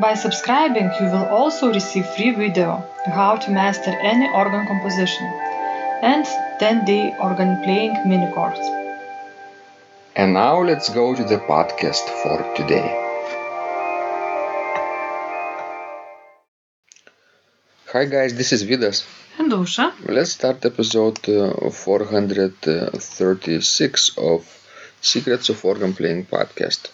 [0.00, 5.26] By subscribing, you will also receive free video how to master any organ composition
[6.00, 6.24] and
[6.58, 8.58] 10-day organ playing mini course.
[10.16, 12.88] And now let's go to the podcast for today.
[17.92, 19.04] Hi guys, this is Vidas.
[19.38, 24.46] And Ausra, Let's start episode uh, 436 of
[25.02, 26.88] Secrets of Organ Playing podcast.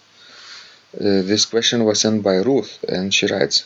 [0.99, 3.65] Uh, this question was sent by Ruth and she writes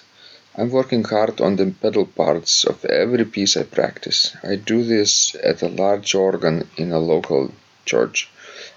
[0.56, 4.34] I'm working hard on the pedal parts of every piece I practice.
[4.42, 7.53] I do this at a large organ in a local
[7.84, 8.28] church.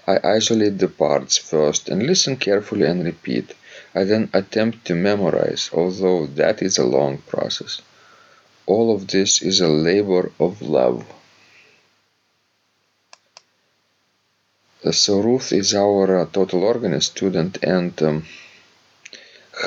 [0.06, 3.54] I isolate the parts first and listen carefully and repeat.
[3.92, 7.82] I then attempt to memorize, although that is a long process.
[8.66, 11.04] All of this is a labor of love.
[14.84, 18.26] Uh, So Ruth is our uh, total organist student, and um,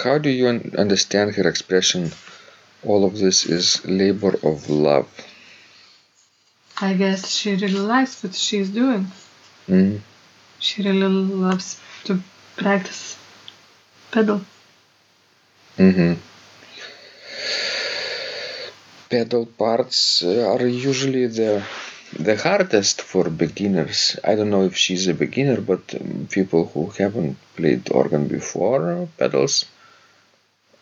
[0.03, 2.11] how do you un- understand her expression?
[2.83, 5.07] All of this is labor of love.
[6.79, 9.07] I guess she really likes what she's doing.
[9.67, 9.99] Mm.
[10.59, 11.07] She really
[11.45, 12.19] loves to
[12.55, 13.17] practice
[14.11, 14.41] pedal.
[15.77, 16.13] hmm
[19.09, 21.63] Pedal parts uh, are usually the
[22.29, 24.17] the hardest for beginners.
[24.23, 29.07] I don't know if she's a beginner, but um, people who haven't played organ before,
[29.17, 29.65] pedals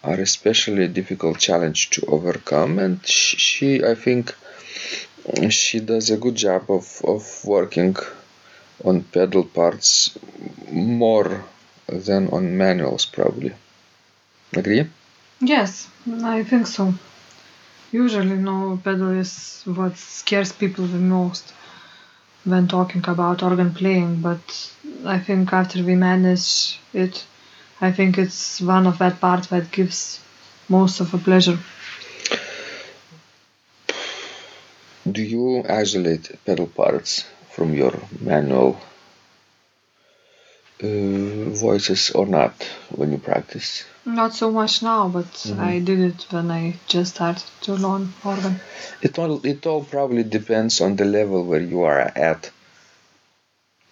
[0.06, 2.80] are especially difficult challenge to overcome.
[2.80, 4.34] And sh- she, I think,
[5.50, 7.96] she does a good job of, of working
[8.84, 10.18] on pedal parts
[10.72, 11.44] more
[11.88, 13.54] than on manuals, probably.
[14.54, 14.86] Agree?
[15.40, 15.88] Yes,
[16.24, 16.94] I think so.
[17.92, 21.54] Usually, no pedal is what scares people the most
[22.44, 24.72] when talking about organ playing, but
[25.06, 27.26] I think after we manage it,
[27.82, 30.20] I think it's one of that part that gives
[30.70, 31.60] most of the pleasure.
[35.12, 38.80] Do you isolate pedal parts from your manual
[40.84, 43.86] uh, voices or not when you practice?
[44.06, 45.60] Not so much now, but Mhm.
[45.60, 48.60] I did it when I just started to learn organ.
[49.02, 52.00] It all it all probably depends on the level where you are
[52.32, 52.52] at.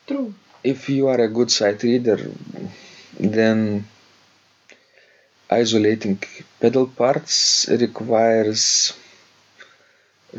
[0.07, 0.33] True.
[0.63, 2.19] If you are a good sight reader,
[3.23, 3.87] then
[5.49, 6.21] isolating
[6.59, 8.93] pedal parts requires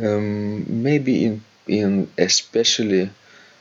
[0.02, 3.10] um, maybe in in especially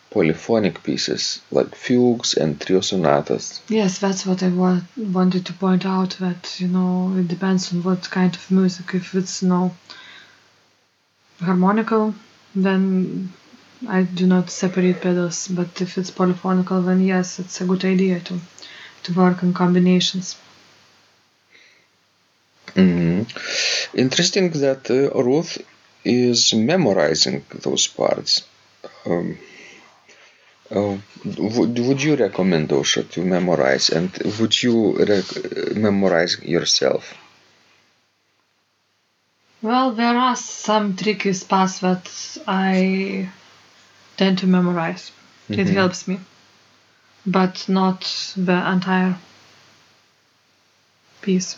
[0.09, 3.61] polyphonic pieces like fugues and trio sonatas.
[3.69, 6.11] Yes, that's what I wa- wanted to point out.
[6.19, 8.93] That you know, it depends on what kind of music.
[8.93, 9.75] If it's you know
[11.39, 12.13] harmonical,
[12.55, 13.31] then
[13.87, 15.47] I do not separate pedals.
[15.47, 18.39] But if it's polyphonical, then yes, it's a good idea to
[19.03, 20.35] to work in combinations.
[22.75, 23.25] Mhm.
[23.93, 25.57] Interesting that uh, Ruth
[26.03, 28.43] is memorizing those parts.
[29.05, 29.37] Um,
[30.71, 30.97] uh,
[31.37, 34.09] would, would you recommend Ausra to memorize and
[34.39, 37.13] would you rec- memorize yourself?
[39.61, 42.09] Well, there are some tricky spots that
[42.47, 43.29] I
[44.17, 45.11] tend to memorize.
[45.49, 45.73] It Mhm.
[45.73, 46.19] helps me,
[47.25, 48.01] but not
[48.35, 49.15] the entire
[51.21, 51.55] piece.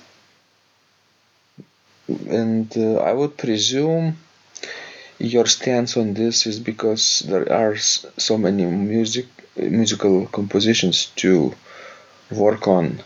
[2.30, 4.18] And uh, I would presume
[5.18, 9.26] your stance on this is because there are so many music
[9.56, 11.54] musical compositions to
[12.30, 13.02] work on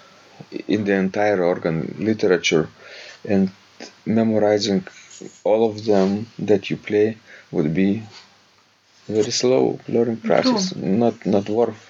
[0.67, 2.67] in the entire organ literature.
[3.27, 3.51] And
[4.06, 4.88] memorizing
[5.44, 7.17] all of them that you play
[7.51, 8.03] would be
[9.07, 10.75] very slow learning process.
[10.75, 11.88] Not not worth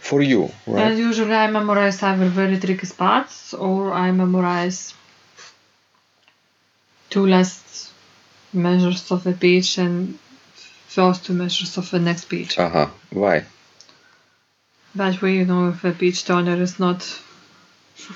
[0.00, 4.94] for you right And usually I memorize either very tricky spots or I memorize
[7.10, 7.92] two last
[8.52, 10.18] measures of a page and
[10.88, 12.58] first two measures of the next page.
[12.58, 12.88] Uh huh.
[13.10, 13.44] Why?
[14.94, 17.00] That way you know if a page turner is not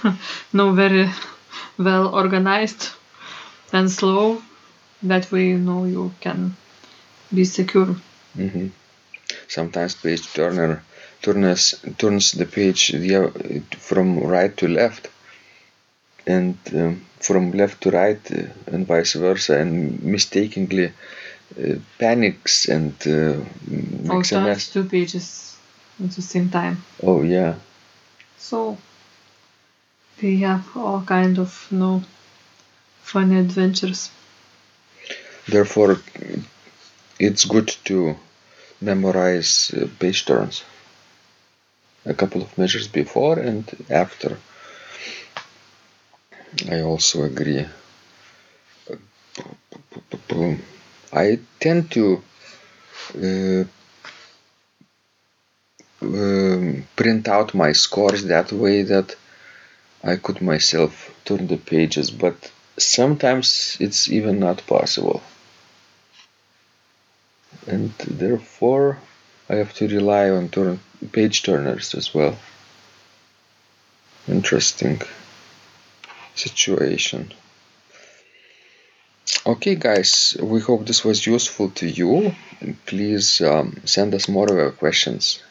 [0.53, 1.11] no very
[1.79, 2.91] well organized
[3.73, 4.43] and slow.
[5.03, 6.57] That way you know you can
[7.33, 7.95] be secure.
[8.35, 8.69] hmm
[9.49, 10.83] Sometimes page turner
[11.25, 13.19] turns turns the page the,
[13.89, 15.09] from right to left,
[16.27, 22.95] and um, from left to right, uh, and vice versa, and mistakenly uh, panics and
[23.07, 23.37] uh,
[24.13, 24.73] makes a turns mess.
[24.73, 25.57] two pages
[26.03, 26.77] at the same time.
[27.03, 27.55] Oh yeah.
[28.39, 28.77] So
[30.21, 32.03] we have all kind of you know
[33.03, 34.11] funny adventures.
[35.49, 35.99] Therefore,
[37.19, 38.17] it's good to
[38.81, 40.65] memorize uh, page turns.
[42.07, 44.39] A couple of measures before and after.
[46.71, 47.67] I also agree.
[51.13, 52.23] I tend to
[53.17, 53.65] uh,
[56.03, 59.17] um, print out my scores that way that
[60.03, 62.37] I could myself turn the pages, but
[62.79, 65.23] sometimes it's even not possible.
[67.67, 68.99] And therefore,
[69.49, 70.81] I have to rely on turn,
[71.13, 72.37] page turners as well.
[74.27, 75.03] Interesting
[76.35, 77.33] situation.
[79.47, 82.35] Okay, guys, we hope this was useful to you.
[82.87, 85.43] Please um, send us more of your questions.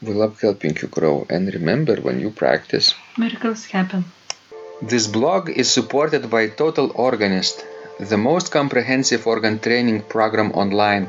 [0.00, 4.04] We love helping you grow, and remember when you practice, Miracles happen.
[4.80, 7.64] this blog is supported by Total Organist,
[7.98, 11.08] the most comprehensive organ training program online,